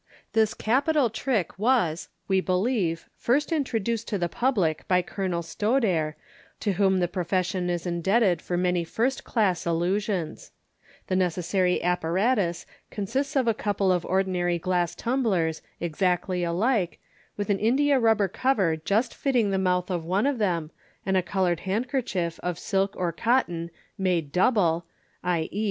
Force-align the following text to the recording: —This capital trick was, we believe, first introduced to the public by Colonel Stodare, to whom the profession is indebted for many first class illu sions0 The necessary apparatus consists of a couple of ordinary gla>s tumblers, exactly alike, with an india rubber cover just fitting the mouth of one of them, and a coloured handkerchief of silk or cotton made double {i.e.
—This 0.33 0.55
capital 0.55 1.11
trick 1.11 1.59
was, 1.59 2.09
we 2.27 2.41
believe, 2.41 3.07
first 3.15 3.51
introduced 3.51 4.07
to 4.07 4.17
the 4.17 4.27
public 4.27 4.87
by 4.87 5.03
Colonel 5.03 5.43
Stodare, 5.43 6.15
to 6.61 6.71
whom 6.71 6.97
the 6.97 7.07
profession 7.07 7.69
is 7.69 7.85
indebted 7.85 8.41
for 8.41 8.57
many 8.57 8.83
first 8.83 9.23
class 9.23 9.63
illu 9.65 9.97
sions0 9.97 10.49
The 11.05 11.15
necessary 11.15 11.83
apparatus 11.83 12.65
consists 12.89 13.35
of 13.35 13.47
a 13.47 13.53
couple 13.53 13.91
of 13.91 14.03
ordinary 14.05 14.57
gla>s 14.57 14.95
tumblers, 14.95 15.61
exactly 15.79 16.43
alike, 16.43 16.99
with 17.37 17.51
an 17.51 17.59
india 17.59 17.99
rubber 17.99 18.27
cover 18.27 18.75
just 18.77 19.13
fitting 19.13 19.51
the 19.51 19.59
mouth 19.59 19.91
of 19.91 20.03
one 20.03 20.25
of 20.25 20.39
them, 20.39 20.71
and 21.05 21.15
a 21.15 21.21
coloured 21.21 21.59
handkerchief 21.59 22.39
of 22.41 22.57
silk 22.57 22.95
or 22.97 23.11
cotton 23.11 23.69
made 23.99 24.31
double 24.31 24.83
{i.e. 25.23 25.59